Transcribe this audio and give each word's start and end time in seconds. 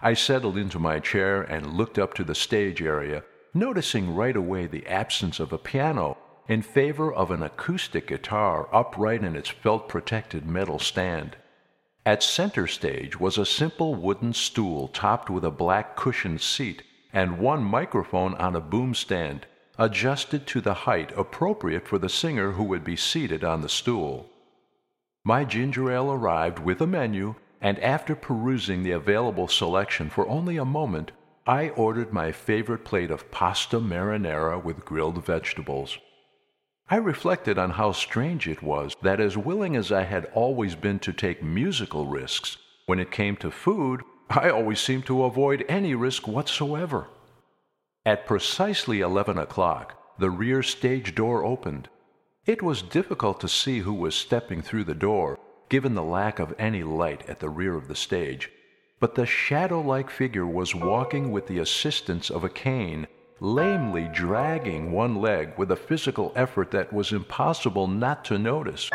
I 0.00 0.14
settled 0.14 0.56
into 0.56 0.78
my 0.78 1.00
chair 1.00 1.42
and 1.42 1.74
looked 1.74 1.98
up 1.98 2.14
to 2.14 2.24
the 2.24 2.34
stage 2.34 2.80
area, 2.80 3.24
noticing 3.52 4.14
right 4.14 4.36
away 4.36 4.66
the 4.66 4.86
absence 4.86 5.40
of 5.40 5.52
a 5.52 5.58
piano 5.58 6.16
in 6.46 6.62
favor 6.62 7.12
of 7.12 7.30
an 7.30 7.42
acoustic 7.42 8.06
guitar 8.06 8.68
upright 8.72 9.24
in 9.24 9.34
its 9.34 9.48
felt 9.48 9.88
protected 9.88 10.46
metal 10.46 10.78
stand. 10.78 11.36
At 12.06 12.22
center 12.22 12.66
stage 12.66 13.18
was 13.18 13.36
a 13.36 13.44
simple 13.44 13.94
wooden 13.96 14.32
stool 14.32 14.88
topped 14.88 15.28
with 15.28 15.44
a 15.44 15.50
black 15.50 15.96
cushioned 15.96 16.40
seat 16.40 16.82
and 17.12 17.38
one 17.38 17.64
microphone 17.64 18.34
on 18.34 18.54
a 18.54 18.60
boom 18.60 18.94
stand, 18.94 19.46
adjusted 19.78 20.46
to 20.46 20.60
the 20.60 20.74
height 20.74 21.12
appropriate 21.16 21.86
for 21.86 21.98
the 21.98 22.08
singer 22.08 22.52
who 22.52 22.64
would 22.64 22.84
be 22.84 22.96
seated 22.96 23.42
on 23.42 23.62
the 23.62 23.68
stool. 23.68 24.30
My 25.24 25.44
ginger 25.44 25.90
ale 25.90 26.12
arrived 26.12 26.60
with 26.60 26.80
a 26.80 26.86
menu, 26.86 27.34
and 27.60 27.78
after 27.80 28.14
perusing 28.14 28.82
the 28.82 28.92
available 28.92 29.48
selection 29.48 30.08
for 30.08 30.28
only 30.28 30.56
a 30.56 30.64
moment, 30.64 31.12
I 31.46 31.70
ordered 31.70 32.12
my 32.12 32.30
favorite 32.30 32.84
plate 32.84 33.10
of 33.10 33.30
pasta 33.30 33.80
marinara 33.80 34.62
with 34.62 34.84
grilled 34.84 35.24
vegetables. 35.24 35.98
I 36.90 36.96
reflected 36.96 37.58
on 37.58 37.70
how 37.70 37.92
strange 37.92 38.48
it 38.48 38.62
was 38.62 38.94
that, 39.02 39.20
as 39.20 39.36
willing 39.36 39.76
as 39.76 39.92
I 39.92 40.04
had 40.04 40.26
always 40.34 40.74
been 40.74 40.98
to 41.00 41.12
take 41.12 41.42
musical 41.42 42.06
risks, 42.06 42.58
when 42.86 42.98
it 42.98 43.10
came 43.10 43.36
to 43.36 43.50
food, 43.50 44.02
I 44.30 44.50
always 44.50 44.80
seemed 44.80 45.06
to 45.06 45.24
avoid 45.24 45.64
any 45.68 45.94
risk 45.94 46.26
whatsoever. 46.28 47.08
At 48.06 48.26
precisely 48.26 49.00
eleven 49.00 49.36
o'clock, 49.36 49.94
the 50.18 50.30
rear 50.30 50.62
stage 50.62 51.14
door 51.14 51.44
opened. 51.44 51.88
It 52.46 52.62
was 52.62 52.80
difficult 52.82 53.40
to 53.40 53.48
see 53.48 53.80
who 53.80 53.92
was 53.92 54.14
stepping 54.14 54.62
through 54.62 54.84
the 54.84 54.94
door, 54.94 55.37
given 55.68 55.94
the 55.94 56.02
lack 56.02 56.38
of 56.38 56.54
any 56.58 56.82
light 56.82 57.28
at 57.28 57.40
the 57.40 57.48
rear 57.48 57.74
of 57.74 57.88
the 57.88 57.94
stage, 57.94 58.50
but 59.00 59.14
the 59.14 59.26
shadow 59.26 59.80
like 59.80 60.10
figure 60.10 60.46
was 60.46 60.74
walking 60.74 61.30
with 61.30 61.46
the 61.46 61.58
assistance 61.58 62.30
of 62.30 62.44
a 62.44 62.48
cane 62.48 63.06
lamely 63.40 64.08
dragging 64.12 64.90
one 64.90 65.16
leg 65.16 65.52
with 65.56 65.70
a 65.70 65.76
physical 65.76 66.32
effort 66.34 66.70
that 66.72 66.92
was 66.92 67.12
impossible 67.12 67.86
not 67.86 68.24
to 68.24 68.38
notice. 68.38 68.90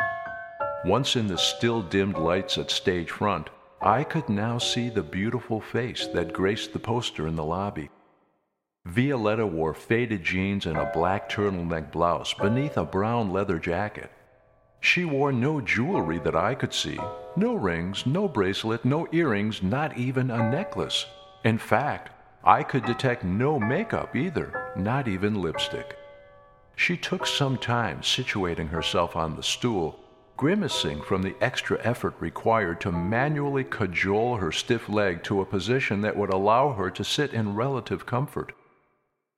Once 0.85 1.15
in 1.15 1.27
the 1.27 1.37
still 1.37 1.81
dimmed 1.81 2.17
lights 2.17 2.57
at 2.57 2.69
stage 2.69 3.09
front, 3.09 3.49
I 3.81 4.03
could 4.03 4.27
now 4.27 4.57
see 4.57 4.89
the 4.89 5.03
beautiful 5.03 5.61
face 5.61 6.07
that 6.07 6.33
graced 6.33 6.73
the 6.73 6.79
poster 6.79 7.27
in 7.27 7.35
the 7.35 7.45
lobby. 7.45 7.89
Violetta 8.85 9.47
wore 9.47 9.73
faded 9.73 10.23
jeans 10.23 10.65
and 10.65 10.77
a 10.77 10.91
black 10.93 11.29
turtleneck 11.29 11.91
blouse 11.91 12.33
beneath 12.33 12.75
a 12.75 12.83
brown 12.83 13.31
leather 13.31 13.59
jacket. 13.59 14.11
She 14.83 15.05
wore 15.05 15.31
no 15.31 15.61
jewelry 15.61 16.19
that 16.19 16.35
I 16.35 16.55
could 16.55 16.73
see 16.73 16.99
no 17.37 17.53
rings, 17.53 18.05
no 18.05 18.27
bracelet, 18.27 18.83
no 18.83 19.07
earrings, 19.13 19.63
not 19.63 19.97
even 19.97 20.29
a 20.29 20.51
necklace. 20.51 21.05
In 21.45 21.57
fact, 21.57 22.11
I 22.43 22.63
could 22.63 22.83
detect 22.85 23.23
no 23.23 23.57
makeup 23.57 24.13
either, 24.13 24.73
not 24.75 25.07
even 25.07 25.41
lipstick. 25.41 25.97
She 26.75 26.97
took 26.97 27.25
some 27.25 27.57
time 27.57 28.01
situating 28.01 28.67
herself 28.67 29.15
on 29.15 29.37
the 29.37 29.41
stool, 29.41 29.97
grimacing 30.35 31.01
from 31.01 31.21
the 31.21 31.35
extra 31.39 31.79
effort 31.81 32.15
required 32.19 32.81
to 32.81 32.91
manually 32.91 33.63
cajole 33.63 34.35
her 34.35 34.51
stiff 34.51 34.89
leg 34.89 35.23
to 35.23 35.39
a 35.39 35.45
position 35.45 36.01
that 36.01 36.17
would 36.17 36.33
allow 36.33 36.73
her 36.73 36.91
to 36.91 37.05
sit 37.05 37.33
in 37.33 37.55
relative 37.55 38.05
comfort. 38.05 38.51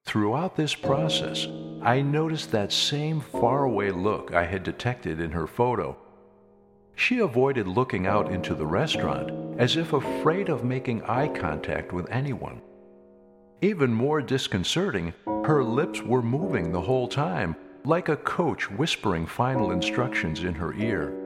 Throughout 0.05 0.55
this 0.55 0.75
process, 0.75 1.47
I 1.81 2.01
noticed 2.01 2.51
that 2.51 2.71
same 2.71 3.21
faraway 3.21 3.89
look 3.89 4.33
I 4.33 4.45
had 4.45 4.63
detected 4.63 5.19
in 5.19 5.31
her 5.31 5.47
photo. 5.47 5.97
She 6.95 7.19
avoided 7.19 7.67
looking 7.67 8.05
out 8.05 8.31
into 8.31 8.53
the 8.53 8.67
restaurant 8.67 9.59
as 9.59 9.75
if 9.75 9.93
afraid 9.93 10.47
of 10.47 10.63
making 10.63 11.01
eye 11.03 11.27
contact 11.27 11.91
with 11.91 12.09
anyone. 12.11 12.61
Even 13.61 13.91
more 13.91 14.21
disconcerting, 14.21 15.13
her 15.25 15.63
lips 15.63 16.01
were 16.01 16.21
moving 16.21 16.71
the 16.71 16.81
whole 16.81 17.07
time, 17.07 17.55
like 17.83 18.07
a 18.07 18.17
coach 18.17 18.69
whispering 18.69 19.25
final 19.25 19.71
instructions 19.71 20.43
in 20.43 20.53
her 20.53 20.73
ear. 20.75 21.24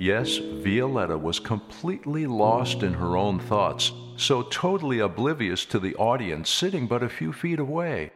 Yes, 0.00 0.38
Violetta 0.38 1.18
was 1.18 1.38
completely 1.38 2.26
lost 2.26 2.82
in 2.82 2.94
her 2.94 3.18
own 3.18 3.38
thoughts, 3.38 3.92
so 4.16 4.40
totally 4.44 4.98
oblivious 4.98 5.66
to 5.66 5.78
the 5.78 5.94
audience 5.96 6.48
sitting 6.48 6.86
but 6.86 7.02
a 7.02 7.08
few 7.10 7.34
feet 7.34 7.58
away. 7.58 8.10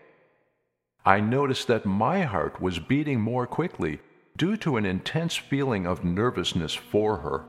I 1.04 1.20
noticed 1.20 1.68
that 1.68 1.84
my 1.84 2.22
heart 2.22 2.58
was 2.58 2.78
beating 2.78 3.20
more 3.20 3.46
quickly 3.46 4.00
due 4.38 4.56
to 4.64 4.78
an 4.78 4.86
intense 4.86 5.36
feeling 5.36 5.86
of 5.86 6.06
nervousness 6.06 6.72
for 6.72 7.18
her. 7.18 7.44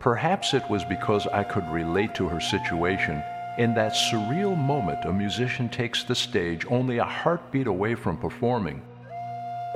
Perhaps 0.00 0.54
it 0.54 0.68
was 0.68 0.84
because 0.86 1.28
I 1.28 1.44
could 1.44 1.68
relate 1.70 2.16
to 2.16 2.26
her 2.26 2.40
situation 2.40 3.22
in 3.58 3.74
that 3.74 3.92
surreal 3.92 4.56
moment, 4.56 5.04
a 5.04 5.12
musician 5.12 5.68
takes 5.68 6.02
the 6.02 6.16
stage 6.16 6.66
only 6.68 6.98
a 6.98 7.04
heartbeat 7.04 7.68
away 7.68 7.94
from 7.94 8.16
performing. 8.16 8.82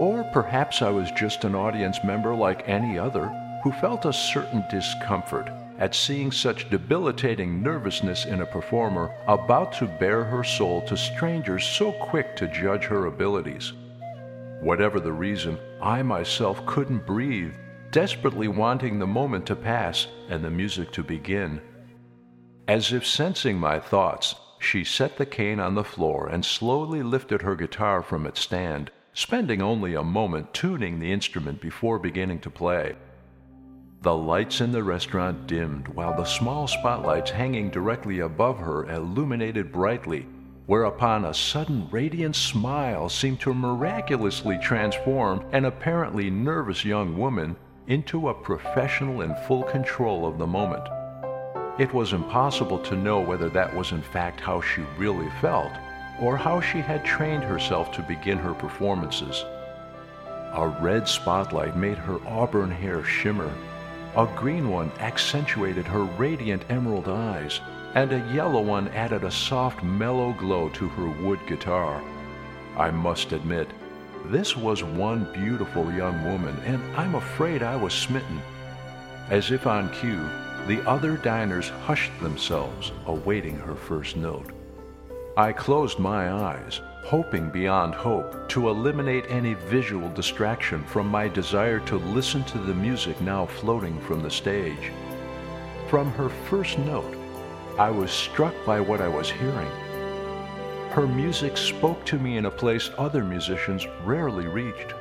Or 0.00 0.24
perhaps 0.32 0.82
I 0.82 0.90
was 0.90 1.08
just 1.12 1.44
an 1.44 1.54
audience 1.54 2.02
member 2.02 2.34
like 2.34 2.68
any 2.68 2.98
other 2.98 3.30
who 3.62 3.72
felt 3.72 4.04
a 4.04 4.12
certain 4.12 4.64
discomfort 4.70 5.50
at 5.78 5.94
seeing 5.94 6.32
such 6.32 6.70
debilitating 6.70 7.62
nervousness 7.62 8.24
in 8.24 8.40
a 8.40 8.46
performer 8.46 9.14
about 9.28 9.72
to 9.72 9.86
bare 9.86 10.24
her 10.24 10.42
soul 10.42 10.80
to 10.82 10.96
strangers 10.96 11.64
so 11.64 11.92
quick 11.92 12.34
to 12.36 12.48
judge 12.48 12.84
her 12.84 13.06
abilities. 13.06 13.72
Whatever 14.60 15.00
the 15.00 15.12
reason, 15.12 15.58
I 15.82 16.02
myself 16.02 16.64
couldn't 16.64 17.06
breathe, 17.06 17.52
desperately 17.90 18.48
wanting 18.48 18.98
the 18.98 19.06
moment 19.06 19.46
to 19.46 19.56
pass 19.56 20.06
and 20.30 20.42
the 20.42 20.50
music 20.50 20.92
to 20.92 21.02
begin. 21.02 21.60
As 22.66 22.92
if 22.92 23.06
sensing 23.06 23.58
my 23.58 23.78
thoughts, 23.78 24.34
she 24.58 24.82
set 24.82 25.18
the 25.18 25.26
cane 25.26 25.60
on 25.60 25.74
the 25.74 25.84
floor 25.84 26.26
and 26.26 26.44
slowly 26.44 27.02
lifted 27.02 27.42
her 27.42 27.54
guitar 27.54 28.02
from 28.02 28.26
its 28.26 28.40
stand, 28.40 28.90
spending 29.12 29.60
only 29.60 29.94
a 29.94 30.02
moment 30.02 30.54
tuning 30.54 30.98
the 30.98 31.12
instrument 31.12 31.60
before 31.60 31.98
beginning 31.98 32.40
to 32.40 32.50
play. 32.50 32.96
The 34.02 34.14
lights 34.14 34.60
in 34.60 34.72
the 34.72 34.84
restaurant 34.84 35.46
dimmed 35.46 35.88
while 35.88 36.16
the 36.16 36.24
small 36.24 36.68
spotlights 36.68 37.30
hanging 37.30 37.70
directly 37.70 38.20
above 38.20 38.58
her 38.58 38.88
illuminated 38.88 39.72
brightly, 39.72 40.26
whereupon 40.66 41.24
a 41.24 41.34
sudden 41.34 41.88
radiant 41.90 42.36
smile 42.36 43.08
seemed 43.08 43.40
to 43.40 43.54
miraculously 43.54 44.58
transform 44.58 45.44
an 45.52 45.64
apparently 45.64 46.30
nervous 46.30 46.84
young 46.84 47.18
woman 47.18 47.56
into 47.88 48.28
a 48.28 48.34
professional 48.34 49.22
in 49.22 49.34
full 49.46 49.62
control 49.64 50.26
of 50.26 50.38
the 50.38 50.46
moment. 50.46 50.86
It 51.78 51.92
was 51.92 52.12
impossible 52.12 52.78
to 52.80 52.96
know 52.96 53.20
whether 53.20 53.48
that 53.50 53.74
was 53.74 53.92
in 53.92 54.02
fact 54.02 54.40
how 54.40 54.60
she 54.60 54.82
really 54.98 55.30
felt, 55.40 55.72
or 56.20 56.36
how 56.36 56.60
she 56.60 56.78
had 56.78 57.04
trained 57.04 57.44
herself 57.44 57.92
to 57.92 58.02
begin 58.02 58.38
her 58.38 58.54
performances. 58.54 59.44
A 60.54 60.68
red 60.80 61.06
spotlight 61.06 61.76
made 61.76 61.98
her 61.98 62.18
auburn 62.26 62.70
hair 62.70 63.04
shimmer. 63.04 63.52
A 64.16 64.26
green 64.34 64.70
one 64.70 64.90
accentuated 64.98 65.86
her 65.86 66.04
radiant 66.04 66.64
emerald 66.70 67.06
eyes, 67.06 67.60
and 67.94 68.10
a 68.12 68.32
yellow 68.32 68.62
one 68.62 68.88
added 68.88 69.24
a 69.24 69.30
soft, 69.30 69.82
mellow 69.82 70.32
glow 70.32 70.70
to 70.70 70.88
her 70.88 71.08
wood 71.22 71.38
guitar. 71.46 72.02
I 72.78 72.90
must 72.90 73.32
admit, 73.32 73.68
this 74.24 74.56
was 74.56 74.82
one 74.82 75.30
beautiful 75.34 75.92
young 75.92 76.24
woman, 76.24 76.56
and 76.64 76.82
I'm 76.96 77.14
afraid 77.14 77.62
I 77.62 77.76
was 77.76 77.92
smitten. 77.92 78.40
As 79.28 79.50
if 79.50 79.66
on 79.66 79.92
cue, 79.92 80.26
the 80.66 80.82
other 80.88 81.18
diners 81.18 81.68
hushed 81.68 82.18
themselves, 82.22 82.92
awaiting 83.06 83.58
her 83.58 83.74
first 83.74 84.16
note. 84.16 84.50
I 85.36 85.52
closed 85.52 85.98
my 85.98 86.32
eyes, 86.32 86.80
hoping 87.06 87.48
beyond 87.50 87.94
hope 87.94 88.48
to 88.48 88.68
eliminate 88.68 89.24
any 89.28 89.54
visual 89.54 90.08
distraction 90.08 90.82
from 90.86 91.06
my 91.06 91.28
desire 91.28 91.78
to 91.78 91.98
listen 91.98 92.42
to 92.42 92.58
the 92.58 92.74
music 92.74 93.20
now 93.20 93.46
floating 93.46 94.00
from 94.00 94.24
the 94.24 94.30
stage. 94.30 94.90
From 95.86 96.10
her 96.14 96.28
first 96.28 96.80
note, 96.80 97.16
I 97.78 97.90
was 97.90 98.10
struck 98.10 98.52
by 98.66 98.80
what 98.80 99.00
I 99.00 99.06
was 99.06 99.30
hearing. 99.30 99.70
Her 100.90 101.06
music 101.06 101.56
spoke 101.56 102.04
to 102.06 102.18
me 102.18 102.38
in 102.38 102.46
a 102.46 102.50
place 102.50 102.90
other 102.98 103.22
musicians 103.22 103.86
rarely 104.04 104.48
reached. 104.48 104.92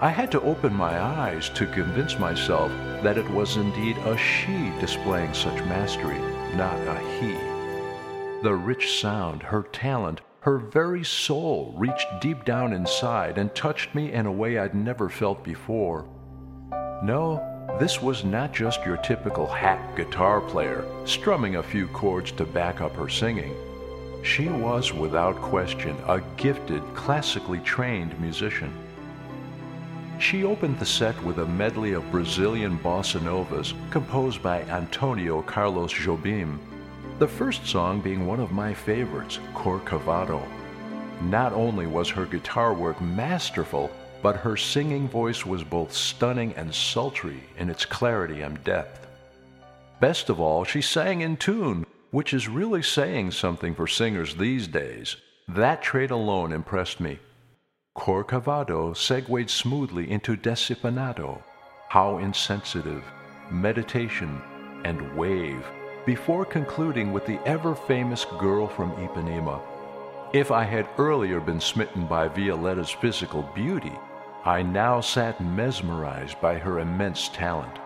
I 0.00 0.10
had 0.10 0.30
to 0.30 0.40
open 0.42 0.72
my 0.72 0.96
eyes 1.00 1.48
to 1.56 1.66
convince 1.66 2.20
myself 2.20 2.70
that 3.02 3.18
it 3.18 3.28
was 3.30 3.56
indeed 3.56 3.96
a 3.98 4.16
she 4.16 4.70
displaying 4.78 5.34
such 5.34 5.58
mastery, 5.64 6.20
not 6.54 6.78
a 6.86 7.00
he. 7.18 7.32
The 8.44 8.54
rich 8.54 9.00
sound, 9.00 9.42
her 9.42 9.64
talent, 9.64 10.20
her 10.40 10.58
very 10.58 11.04
soul 11.04 11.74
reached 11.76 12.06
deep 12.20 12.44
down 12.44 12.72
inside 12.72 13.38
and 13.38 13.54
touched 13.54 13.94
me 13.94 14.12
in 14.12 14.26
a 14.26 14.32
way 14.32 14.58
I'd 14.58 14.74
never 14.74 15.08
felt 15.08 15.42
before. 15.42 16.06
No, 17.02 17.44
this 17.78 18.00
was 18.00 18.24
not 18.24 18.52
just 18.52 18.84
your 18.84 18.96
typical 18.98 19.46
hack 19.46 19.96
guitar 19.96 20.40
player 20.40 20.84
strumming 21.04 21.56
a 21.56 21.62
few 21.62 21.86
chords 21.88 22.32
to 22.32 22.44
back 22.44 22.80
up 22.80 22.94
her 22.96 23.08
singing. 23.08 23.54
She 24.22 24.48
was, 24.48 24.92
without 24.92 25.36
question, 25.36 25.96
a 26.06 26.20
gifted, 26.36 26.82
classically 26.94 27.60
trained 27.60 28.18
musician. 28.20 28.72
She 30.18 30.44
opened 30.44 30.78
the 30.80 30.86
set 30.86 31.20
with 31.22 31.38
a 31.38 31.46
medley 31.46 31.92
of 31.92 32.10
Brazilian 32.10 32.78
bossa 32.78 33.22
novas 33.22 33.74
composed 33.90 34.42
by 34.42 34.62
Antonio 34.62 35.42
Carlos 35.42 35.92
Jobim. 35.92 36.58
The 37.18 37.26
first 37.26 37.66
song 37.66 38.00
being 38.00 38.26
one 38.26 38.38
of 38.38 38.52
my 38.52 38.72
favorites, 38.72 39.40
Corcovado. 39.52 40.40
Not 41.22 41.52
only 41.52 41.88
was 41.88 42.08
her 42.10 42.24
guitar 42.24 42.72
work 42.72 43.00
masterful, 43.00 43.90
but 44.22 44.36
her 44.36 44.56
singing 44.56 45.08
voice 45.08 45.44
was 45.44 45.64
both 45.64 45.92
stunning 45.92 46.54
and 46.54 46.72
sultry 46.72 47.42
in 47.56 47.70
its 47.70 47.84
clarity 47.84 48.42
and 48.42 48.62
depth. 48.62 49.08
Best 49.98 50.28
of 50.28 50.38
all, 50.38 50.62
she 50.62 50.80
sang 50.80 51.22
in 51.22 51.36
tune, 51.36 51.84
which 52.12 52.32
is 52.32 52.46
really 52.48 52.82
saying 52.82 53.32
something 53.32 53.74
for 53.74 53.88
singers 53.88 54.36
these 54.36 54.68
days. 54.68 55.16
That 55.48 55.82
trait 55.82 56.12
alone 56.12 56.52
impressed 56.52 57.00
me. 57.00 57.18
Corcovado 57.96 58.96
segued 58.96 59.50
smoothly 59.50 60.08
into 60.08 60.36
Desafinado. 60.36 61.42
How 61.88 62.18
insensitive, 62.18 63.02
meditation, 63.50 64.40
and 64.84 65.16
wave, 65.16 65.64
before 66.08 66.46
concluding 66.46 67.12
with 67.12 67.26
the 67.26 67.38
ever 67.44 67.74
famous 67.74 68.24
girl 68.38 68.66
from 68.66 68.92
Ipanema. 68.92 69.60
If 70.32 70.50
I 70.50 70.64
had 70.64 70.88
earlier 70.96 71.38
been 71.38 71.60
smitten 71.60 72.06
by 72.06 72.28
Violetta's 72.28 72.88
physical 72.88 73.42
beauty, 73.54 73.92
I 74.42 74.62
now 74.62 75.02
sat 75.02 75.38
mesmerized 75.38 76.40
by 76.40 76.56
her 76.56 76.78
immense 76.78 77.28
talent. 77.28 77.76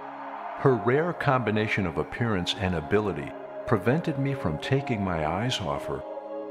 Her 0.58 0.74
rare 0.86 1.12
combination 1.12 1.84
of 1.84 1.98
appearance 1.98 2.54
and 2.60 2.76
ability 2.76 3.28
prevented 3.66 4.20
me 4.20 4.34
from 4.34 4.58
taking 4.58 5.02
my 5.02 5.26
eyes 5.26 5.60
off 5.60 5.86
her, 5.86 5.98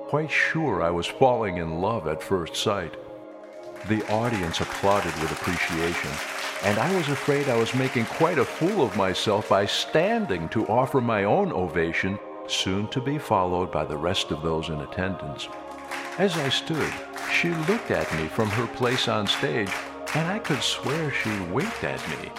quite 0.10 0.30
sure 0.30 0.84
I 0.84 0.90
was 0.90 1.08
falling 1.08 1.56
in 1.56 1.80
love 1.80 2.06
at 2.06 2.22
first 2.22 2.58
sight. 2.58 2.98
The 3.88 4.06
audience 4.12 4.60
applauded 4.60 5.14
with 5.22 5.32
appreciation, 5.32 6.12
and 6.64 6.78
I 6.78 6.96
was 6.96 7.10
afraid 7.10 7.50
I 7.50 7.58
was 7.58 7.74
making 7.74 8.06
quite 8.06 8.38
a 8.38 8.46
fool 8.46 8.84
of 8.84 8.96
myself 8.96 9.50
by 9.50 9.66
standing 9.66 10.48
to 10.50 10.68
offer 10.68 11.02
my 11.02 11.24
own 11.24 11.52
ovation, 11.52 12.20
soon 12.48 12.88
to 12.90 13.02
be 13.02 13.18
followed 13.18 13.72
by 13.72 13.86
the 13.86 13.98
rest 13.98 14.32
of 14.32 14.42
those 14.42 14.70
in 14.70 14.80
attendance. 14.82 15.48
As 16.18 16.38
I 16.38 16.50
stood, 16.50 16.94
she 17.32 17.50
looked 17.50 17.90
at 17.90 18.14
me 18.16 18.28
from 18.28 18.50
her 18.50 18.68
place 18.68 19.08
on 19.08 19.26
stage 19.26 19.72
and 20.14 20.28
I 20.28 20.40
could 20.40 20.62
swear 20.62 21.12
she 21.12 21.32
winked 21.52 21.84
at 21.84 22.08
me. 22.10 22.32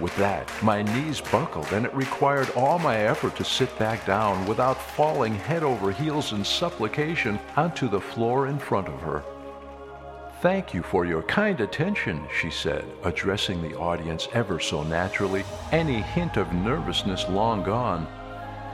With 0.00 0.14
that, 0.16 0.50
my 0.62 0.82
knees 0.82 1.22
buckled, 1.22 1.72
and 1.72 1.86
it 1.86 1.94
required 1.94 2.50
all 2.50 2.78
my 2.78 2.98
effort 2.98 3.34
to 3.36 3.44
sit 3.44 3.78
back 3.78 4.04
down 4.04 4.44
without 4.44 4.76
falling 4.76 5.34
head 5.34 5.62
over 5.62 5.90
heels 5.90 6.32
in 6.32 6.44
supplication 6.44 7.38
onto 7.56 7.88
the 7.88 8.00
floor 8.00 8.48
in 8.48 8.58
front 8.58 8.88
of 8.88 9.00
her. 9.00 9.24
Thank 10.42 10.74
you 10.74 10.82
for 10.82 11.06
your 11.06 11.22
kind 11.22 11.62
attention, 11.62 12.26
she 12.38 12.50
said, 12.50 12.84
addressing 13.04 13.62
the 13.62 13.74
audience 13.78 14.28
ever 14.34 14.60
so 14.60 14.82
naturally, 14.82 15.44
any 15.72 16.02
hint 16.02 16.36
of 16.36 16.52
nervousness 16.52 17.26
long 17.30 17.62
gone. 17.62 18.06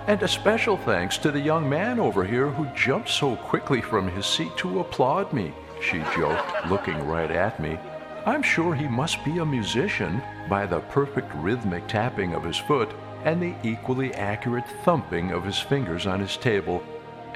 And 0.09 0.21
a 0.25 0.29
special 0.29 0.77
thanks 0.77 1.17
to 1.19 1.31
the 1.31 1.39
young 1.39 1.69
man 1.69 2.01
over 2.01 2.25
here 2.25 2.51
who 2.51 2.67
jumped 2.75 3.09
so 3.09 3.37
quickly 3.37 3.81
from 3.81 4.09
his 4.09 4.27
seat 4.27 4.57
to 4.57 4.81
applaud 4.81 5.33
me, 5.33 5.55
she 5.81 5.99
joked, 6.17 6.67
looking 6.67 7.07
right 7.07 7.31
at 7.31 7.61
me. 7.61 7.79
I'm 8.27 8.43
sure 8.43 8.75
he 8.75 8.89
must 8.89 9.25
be 9.25 9.39
a 9.39 9.47
musician 9.47 10.21
by 10.49 10.67
the 10.67 10.81
perfect 10.81 11.33
rhythmic 11.37 11.87
tapping 11.87 12.35
of 12.35 12.43
his 12.43 12.59
foot 12.59 12.93
and 13.25 13.41
the 13.41 13.55
equally 13.63 14.13
accurate 14.15 14.67
thumping 14.85 15.31
of 15.31 15.45
his 15.45 15.61
fingers 15.61 16.09
on 16.09 16.19
his 16.19 16.37
table. 16.37 16.83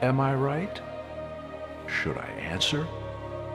Am 0.03 0.19
I 0.19 0.35
right? 0.35 0.81
Should 1.87 2.19
I 2.19 2.27
answer? 2.41 2.89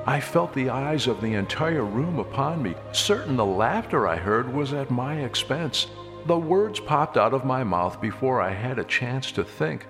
I 0.06 0.20
felt 0.20 0.54
the 0.54 0.70
eyes 0.70 1.06
of 1.06 1.22
the 1.22 1.36
entire 1.36 1.86
room 1.86 2.18
upon 2.18 2.64
me, 2.64 2.74
certain 2.92 3.36
the 3.36 3.46
laughter 3.46 4.08
I 4.08 4.16
heard 4.16 4.52
was 4.52 4.74
at 4.74 4.90
my 4.90 5.22
expense. 5.22 5.88
The 6.26 6.38
words 6.38 6.80
popped 6.80 7.18
out 7.18 7.34
of 7.34 7.46
my 7.46 7.64
mouth 7.64 8.02
before 8.02 8.42
I 8.42 8.52
had 8.52 8.80
a 8.80 8.84
chance 8.84 9.32
to 9.34 9.44
think. 9.44 9.86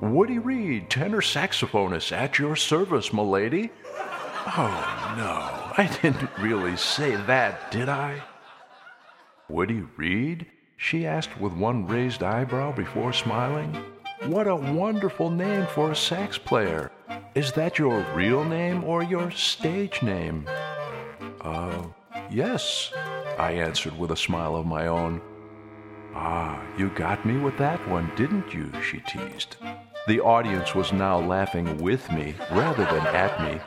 Woody 0.00 0.38
Reed, 0.38 0.90
tenor 0.90 1.22
saxophonist, 1.22 2.12
at 2.12 2.38
your 2.38 2.54
service, 2.54 3.12
milady. 3.12 3.70
Oh, 4.46 5.14
no, 5.16 5.82
I 5.82 5.88
didn't 6.02 6.30
really 6.38 6.76
say 6.76 7.16
that, 7.16 7.70
did 7.70 7.88
I? 7.88 8.22
Woody 9.48 9.84
Reed? 9.96 10.46
she 10.76 11.06
asked 11.06 11.40
with 11.40 11.54
one 11.54 11.86
raised 11.86 12.22
eyebrow 12.22 12.72
before 12.72 13.12
smiling. 13.14 13.72
What 14.26 14.46
a 14.46 14.56
wonderful 14.56 15.30
name 15.30 15.66
for 15.68 15.92
a 15.92 15.96
sax 15.96 16.36
player. 16.36 16.90
Is 17.34 17.52
that 17.52 17.78
your 17.78 18.00
real 18.14 18.44
name 18.44 18.84
or 18.84 19.02
your 19.02 19.30
stage 19.30 20.02
name? 20.02 20.48
Uh, 21.40 21.82
yes, 22.30 22.92
I 23.38 23.52
answered 23.52 23.98
with 23.98 24.10
a 24.10 24.16
smile 24.16 24.56
of 24.56 24.66
my 24.66 24.86
own. 24.86 25.20
Ah, 26.14 26.62
you 26.78 26.90
got 26.90 27.26
me 27.26 27.38
with 27.38 27.58
that 27.58 27.86
one, 27.88 28.10
didn't 28.16 28.54
you? 28.54 28.70
she 28.82 29.00
teased. 29.00 29.56
The 30.06 30.20
audience 30.20 30.74
was 30.74 30.92
now 30.92 31.18
laughing 31.18 31.78
with 31.78 32.10
me 32.12 32.34
rather 32.50 32.84
than 32.84 33.06
at 33.06 33.42
me, 33.42 33.60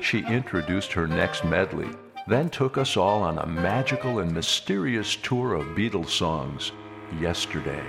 she 0.00 0.24
introduced 0.26 0.92
her 0.92 1.06
next 1.06 1.44
medley, 1.44 1.88
then 2.26 2.50
took 2.50 2.78
us 2.78 2.96
all 2.96 3.22
on 3.22 3.38
a 3.38 3.46
magical 3.46 4.20
and 4.20 4.32
mysterious 4.32 5.16
tour 5.16 5.54
of 5.54 5.66
Beatles 5.76 6.10
songs. 6.10 6.72
Yesterday, 7.20 7.82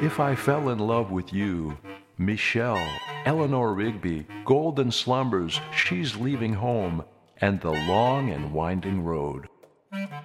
If 0.00 0.20
I 0.20 0.34
Fell 0.34 0.68
in 0.68 0.78
Love 0.78 1.10
with 1.10 1.32
You, 1.32 1.76
Michelle, 2.20 2.86
Eleanor 3.24 3.72
Rigby, 3.72 4.26
Golden 4.44 4.90
Slumbers, 4.90 5.58
She's 5.74 6.16
Leaving 6.16 6.52
Home, 6.52 7.02
and 7.38 7.58
The 7.58 7.70
Long 7.70 8.28
and 8.28 8.52
Winding 8.52 9.02
Road. 9.02 9.48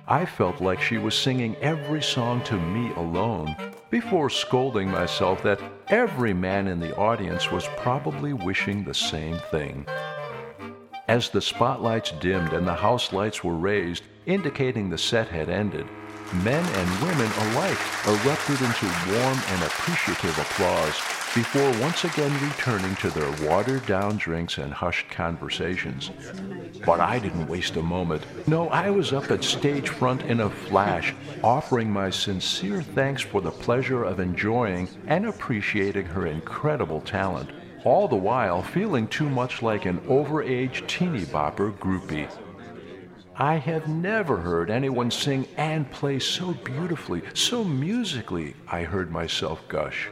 I 0.06 0.25
felt 0.25 0.59
like 0.59 0.81
she 0.81 0.97
was 0.97 1.15
singing 1.15 1.56
every 1.62 2.03
song 2.03 2.44
to 2.44 2.59
me 2.59 2.92
alone 2.97 3.56
before 3.89 4.30
scolding 4.30 4.92
myself 4.92 5.42
that 5.44 5.62
every 5.88 6.33
man 6.33 6.68
in 6.68 6.81
the 6.81 6.94
audience 6.97 7.50
was 7.50 7.69
probably 7.77 8.33
wishing 8.33 8.83
the 8.83 8.94
same 8.94 9.38
thing. 9.50 9.88
As 11.07 11.30
the 11.30 11.41
spotlights 11.41 12.12
dimmed 12.19 12.51
and 12.51 12.68
the 12.68 12.75
house 12.75 13.13
lights 13.13 13.41
were 13.41 13.56
raised, 13.56 14.03
indicating 14.25 14.89
the 14.89 14.98
set 14.98 15.30
had 15.30 15.50
ended, 15.50 15.88
men 16.33 16.66
and 16.66 16.89
women 17.01 17.31
alike 17.50 17.77
erupted 18.07 18.62
into 18.62 18.86
warm 19.07 19.39
and 19.50 19.63
appreciative 19.63 20.38
applause 20.39 20.95
before 21.36 21.69
once 21.81 22.04
again 22.04 22.31
returning 22.42 22.95
to 22.95 23.10
their 23.10 23.50
watered 23.50 23.86
down 23.86 24.18
drinks 24.18 24.57
and 24.57 24.74
hushed 24.74 25.10
conversations. 25.10 26.12
But 26.86 27.00
I 27.00 27.19
didn't 27.19 27.48
waste 27.48 27.75
a 27.75 27.81
moment. 27.81 28.24
No, 28.48 28.69
I 28.69 28.89
was 28.89 29.13
up 29.13 29.31
at 29.31 29.44
stage 29.44 29.89
front 29.89 30.22
in 30.24 30.39
a 30.39 30.50
flash, 30.50 31.13
offering 31.44 31.92
my 31.92 32.10
sincere 32.10 32.81
thanks 32.81 33.22
for 33.22 33.42
the 33.42 33.51
pleasure 33.51 34.04
of 34.04 34.19
enjoying 34.19 34.88
and 35.07 35.25
appreciating 35.25 36.06
her 36.06 36.27
incredible 36.27 37.01
talent 37.01 37.50
all 37.86 38.07
the 38.07 38.16
while 38.16 38.63
feeling 38.63 39.08
too 39.08 39.29
much 39.29 39.62
like 39.62 39.86
an 39.86 40.00
overage 40.08 40.86
teeny 40.88 41.24
bopper 41.25 41.72
groupie. 41.77 42.27
I 43.38 43.56
have 43.58 43.89
never 43.89 44.38
heard 44.38 44.70
anyone 44.70 45.12
sing 45.12 45.46
and 45.58 45.92
play 45.92 46.20
so 46.20 46.54
beautifully, 46.54 47.22
so 47.34 47.65
musically, 47.65 48.56
I 48.65 48.84
heard 48.84 49.12
myself 49.12 49.68
gush. 49.68 50.10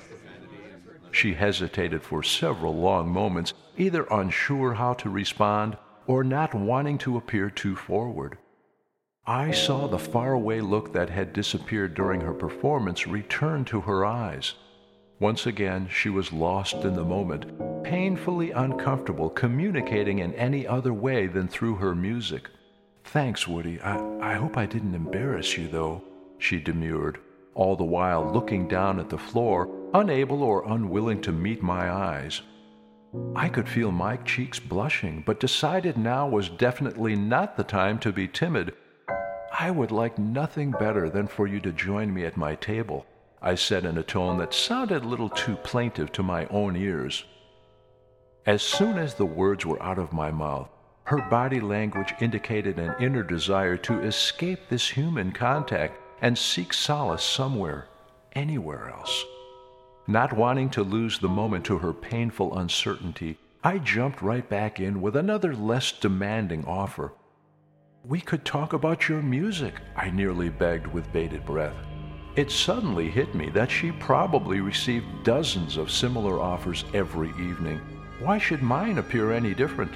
She 1.11 1.33
hesitated 1.33 2.03
for 2.03 2.21
several 2.21 2.75
long 2.75 3.09
moments, 3.09 3.53
either 3.77 4.05
unsure 4.11 4.73
how 4.73 4.93
to 4.95 5.09
respond 5.09 5.77
or 6.05 6.25
not 6.25 6.53
wanting 6.53 6.97
to 6.99 7.15
appear 7.15 7.49
too 7.49 7.77
forward. 7.77 8.37
I 9.25 9.51
saw 9.51 9.87
the 9.87 9.99
faraway 9.99 10.59
look 10.59 10.91
that 10.91 11.09
had 11.09 11.31
disappeared 11.31 11.93
during 11.93 12.19
her 12.19 12.33
performance 12.33 13.07
return 13.07 13.63
to 13.65 13.79
her 13.81 14.05
eyes. 14.05 14.55
Once 15.21 15.45
again, 15.45 15.87
she 15.89 16.09
was 16.09 16.33
lost 16.33 16.83
in 16.83 16.93
the 16.93 17.05
moment, 17.05 17.45
painfully 17.85 18.51
uncomfortable 18.51 19.29
communicating 19.29 20.19
in 20.19 20.33
any 20.33 20.67
other 20.67 20.93
way 20.93 21.27
than 21.27 21.47
through 21.47 21.75
her 21.75 21.95
music. 21.95 22.49
Thanks, 23.03 23.47
Woody. 23.47 23.79
I, 23.81 24.31
I 24.31 24.33
hope 24.35 24.57
I 24.57 24.65
didn't 24.65 24.95
embarrass 24.95 25.57
you, 25.57 25.67
though, 25.67 26.03
she 26.39 26.59
demurred, 26.59 27.19
all 27.53 27.75
the 27.75 27.83
while 27.83 28.31
looking 28.31 28.67
down 28.67 28.99
at 28.99 29.09
the 29.09 29.17
floor, 29.17 29.69
unable 29.93 30.41
or 30.41 30.65
unwilling 30.65 31.21
to 31.21 31.31
meet 31.31 31.61
my 31.61 31.91
eyes. 31.91 32.41
I 33.35 33.49
could 33.49 33.69
feel 33.69 33.91
my 33.91 34.17
cheeks 34.17 34.59
blushing, 34.59 35.21
but 35.25 35.39
decided 35.39 35.97
now 35.97 36.27
was 36.27 36.49
definitely 36.49 37.15
not 37.15 37.55
the 37.55 37.63
time 37.63 37.99
to 37.99 38.11
be 38.11 38.27
timid. 38.27 38.73
I 39.59 39.69
would 39.69 39.91
like 39.91 40.17
nothing 40.17 40.71
better 40.71 41.09
than 41.09 41.27
for 41.27 41.45
you 41.45 41.59
to 41.59 41.71
join 41.71 42.11
me 42.11 42.25
at 42.25 42.37
my 42.37 42.55
table. 42.55 43.05
I 43.39 43.53
said 43.53 43.85
in 43.85 43.99
a 43.99 44.03
tone 44.03 44.39
that 44.39 44.53
sounded 44.53 45.03
a 45.03 45.07
little 45.07 45.29
too 45.29 45.57
plaintive 45.57 46.11
to 46.13 46.23
my 46.23 46.47
own 46.47 46.75
ears. 46.75 47.23
As 48.47 48.63
soon 48.63 48.97
as 48.97 49.13
the 49.13 49.25
words 49.25 49.65
were 49.65 49.81
out 49.83 49.99
of 49.99 50.11
my 50.11 50.31
mouth, 50.31 50.69
her 51.05 51.21
body 51.29 51.59
language 51.59 52.13
indicated 52.21 52.79
an 52.79 52.95
inner 52.99 53.23
desire 53.23 53.75
to 53.77 54.01
escape 54.01 54.69
this 54.69 54.89
human 54.89 55.31
contact 55.31 55.99
and 56.21 56.37
seek 56.37 56.73
solace 56.73 57.23
somewhere, 57.23 57.87
anywhere 58.33 58.89
else. 58.89 59.25
Not 60.07 60.33
wanting 60.33 60.69
to 60.71 60.83
lose 60.83 61.19
the 61.19 61.29
moment 61.29 61.65
to 61.65 61.77
her 61.77 61.93
painful 61.93 62.57
uncertainty, 62.57 63.37
I 63.63 63.77
jumped 63.79 64.21
right 64.21 64.47
back 64.49 64.79
in 64.79 65.01
with 65.01 65.15
another 65.15 65.55
less 65.55 65.91
demanding 65.91 66.65
offer. 66.65 67.13
We 68.05 68.19
could 68.19 68.43
talk 68.43 68.73
about 68.73 69.07
your 69.07 69.21
music, 69.21 69.75
I 69.95 70.09
nearly 70.09 70.49
begged 70.49 70.87
with 70.87 71.11
bated 71.13 71.45
breath. 71.45 71.75
It 72.35 72.51
suddenly 72.51 73.09
hit 73.09 73.35
me 73.35 73.49
that 73.51 73.69
she 73.69 73.91
probably 73.91 74.59
received 74.59 75.23
dozens 75.23 75.77
of 75.77 75.91
similar 75.91 76.39
offers 76.41 76.83
every 76.93 77.29
evening. 77.29 77.79
Why 78.19 78.37
should 78.37 78.61
mine 78.61 78.97
appear 78.97 79.31
any 79.31 79.53
different? 79.53 79.91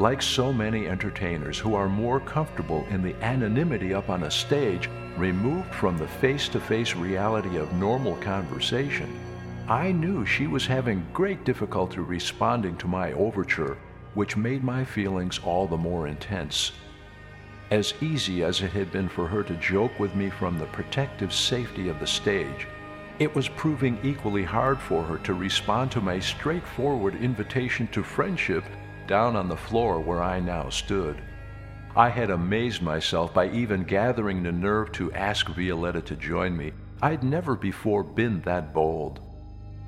Like 0.00 0.22
so 0.22 0.50
many 0.50 0.88
entertainers 0.88 1.58
who 1.58 1.74
are 1.74 1.86
more 1.86 2.20
comfortable 2.20 2.86
in 2.88 3.02
the 3.02 3.14
anonymity 3.22 3.92
up 3.92 4.08
on 4.08 4.22
a 4.22 4.30
stage, 4.30 4.88
removed 5.18 5.74
from 5.74 5.98
the 5.98 6.08
face 6.08 6.48
to 6.48 6.58
face 6.58 6.96
reality 6.96 7.58
of 7.58 7.74
normal 7.74 8.16
conversation, 8.16 9.20
I 9.68 9.92
knew 9.92 10.24
she 10.24 10.46
was 10.46 10.64
having 10.64 11.06
great 11.12 11.44
difficulty 11.44 11.98
responding 11.98 12.78
to 12.78 12.88
my 12.88 13.12
overture, 13.12 13.76
which 14.14 14.38
made 14.38 14.64
my 14.64 14.86
feelings 14.86 15.38
all 15.44 15.66
the 15.66 15.76
more 15.76 16.06
intense. 16.06 16.72
As 17.70 17.92
easy 18.00 18.42
as 18.42 18.62
it 18.62 18.70
had 18.72 18.90
been 18.90 19.06
for 19.06 19.26
her 19.26 19.42
to 19.42 19.54
joke 19.56 20.00
with 20.00 20.14
me 20.14 20.30
from 20.30 20.58
the 20.58 20.64
protective 20.68 21.30
safety 21.30 21.90
of 21.90 22.00
the 22.00 22.06
stage, 22.06 22.66
it 23.18 23.34
was 23.34 23.50
proving 23.50 23.98
equally 24.02 24.44
hard 24.44 24.80
for 24.80 25.02
her 25.02 25.18
to 25.18 25.34
respond 25.34 25.92
to 25.92 26.00
my 26.00 26.18
straightforward 26.18 27.16
invitation 27.16 27.86
to 27.88 28.02
friendship 28.02 28.64
down 29.10 29.34
on 29.34 29.48
the 29.48 29.56
floor 29.56 29.98
where 29.98 30.22
I 30.22 30.38
now 30.38 30.70
stood. 30.70 31.20
I 31.96 32.08
had 32.08 32.30
amazed 32.30 32.80
myself 32.80 33.34
by 33.34 33.50
even 33.50 33.82
gathering 33.82 34.44
the 34.44 34.52
nerve 34.52 34.92
to 34.92 35.12
ask 35.12 35.48
Violetta 35.48 36.00
to 36.02 36.14
join 36.14 36.56
me. 36.56 36.70
I'd 37.02 37.24
never 37.24 37.56
before 37.56 38.04
been 38.04 38.40
that 38.42 38.72
bold. 38.72 39.18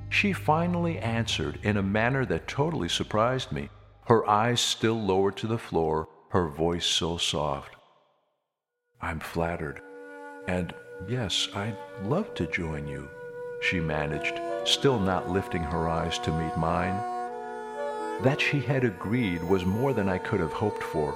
She 0.09 0.33
finally 0.33 0.99
answered 0.99 1.57
in 1.63 1.77
a 1.77 1.81
manner 1.81 2.25
that 2.25 2.49
totally 2.49 2.89
surprised 2.89 3.53
me, 3.53 3.69
her 4.07 4.29
eyes 4.29 4.59
still 4.59 5.01
lowered 5.01 5.37
to 5.37 5.47
the 5.47 5.57
floor, 5.57 6.09
her 6.31 6.49
voice 6.49 6.85
so 6.85 7.15
soft. 7.15 7.77
I'm 9.01 9.21
flattered. 9.21 9.81
And 10.49 10.73
yes, 11.07 11.47
I'd 11.55 11.77
love 12.03 12.33
to 12.35 12.45
join 12.47 12.89
you, 12.89 13.07
she 13.61 13.79
managed, 13.79 14.41
still 14.65 14.99
not 14.99 15.29
lifting 15.29 15.63
her 15.63 15.87
eyes 15.87 16.19
to 16.19 16.31
meet 16.37 16.57
mine. 16.57 17.12
That 18.21 18.39
she 18.39 18.59
had 18.59 18.83
agreed 18.83 19.43
was 19.43 19.65
more 19.65 19.93
than 19.93 20.07
I 20.07 20.17
could 20.17 20.39
have 20.39 20.53
hoped 20.53 20.83
for. 20.83 21.15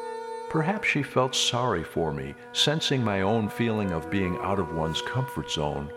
Perhaps 0.50 0.88
she 0.88 1.04
felt 1.04 1.36
sorry 1.36 1.84
for 1.84 2.14
me, 2.14 2.34
sensing 2.54 3.04
my 3.04 3.22
own 3.22 3.50
feeling 3.50 3.92
of 3.92 4.10
being 4.10 4.38
out 4.42 4.60
of 4.60 4.76
one's 4.76 5.02
comfort 5.02 5.52
zone. 5.52 5.92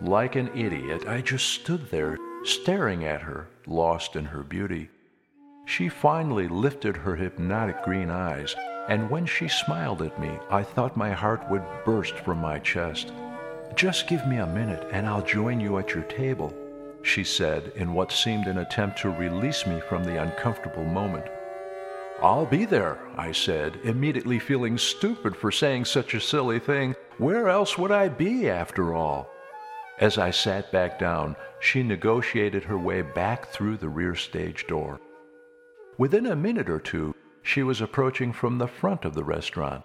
Like 0.00 0.36
an 0.36 0.50
idiot, 0.54 1.06
I 1.06 1.20
just 1.20 1.46
stood 1.46 1.90
there, 1.90 2.18
staring 2.44 3.04
at 3.04 3.22
her, 3.22 3.48
lost 3.66 4.16
in 4.16 4.26
her 4.26 4.42
beauty. 4.42 4.90
She 5.66 5.88
finally 5.88 6.48
lifted 6.48 6.96
her 6.96 7.16
hypnotic 7.16 7.82
green 7.82 8.10
eyes, 8.10 8.54
and 8.88 9.08
when 9.08 9.24
she 9.24 9.48
smiled 9.48 10.02
at 10.02 10.20
me, 10.20 10.38
I 10.50 10.62
thought 10.62 10.96
my 10.96 11.12
heart 11.12 11.48
would 11.50 11.64
burst 11.86 12.16
from 12.16 12.38
my 12.38 12.58
chest. 12.58 13.12
Just 13.74 14.06
give 14.06 14.26
me 14.26 14.36
a 14.36 14.46
minute 14.46 14.86
and 14.92 15.06
I'll 15.06 15.24
join 15.24 15.58
you 15.58 15.78
at 15.78 15.94
your 15.94 16.04
table, 16.04 16.54
she 17.04 17.22
said 17.22 17.72
in 17.76 17.92
what 17.94 18.10
seemed 18.10 18.46
an 18.46 18.58
attempt 18.58 18.98
to 18.98 19.10
release 19.10 19.66
me 19.66 19.80
from 19.88 20.04
the 20.04 20.20
uncomfortable 20.20 20.84
moment. 20.84 21.26
I'll 22.22 22.46
be 22.46 22.64
there, 22.64 22.98
I 23.16 23.32
said, 23.32 23.78
immediately 23.84 24.38
feeling 24.38 24.78
stupid 24.78 25.36
for 25.36 25.50
saying 25.50 25.84
such 25.84 26.14
a 26.14 26.20
silly 26.20 26.58
thing. 26.58 26.94
Where 27.18 27.48
else 27.48 27.76
would 27.76 27.92
I 27.92 28.08
be, 28.08 28.48
after 28.48 28.94
all? 28.94 29.28
As 29.98 30.18
I 30.18 30.30
sat 30.30 30.72
back 30.72 30.98
down, 30.98 31.36
she 31.60 31.82
negotiated 31.82 32.64
her 32.64 32.78
way 32.78 33.02
back 33.02 33.48
through 33.48 33.76
the 33.76 33.88
rear 33.88 34.14
stage 34.14 34.66
door. 34.66 35.00
Within 35.98 36.26
a 36.26 36.36
minute 36.36 36.68
or 36.68 36.80
two, 36.80 37.14
she 37.42 37.62
was 37.62 37.80
approaching 37.80 38.32
from 38.32 38.58
the 38.58 38.66
front 38.66 39.04
of 39.04 39.14
the 39.14 39.24
restaurant. 39.24 39.84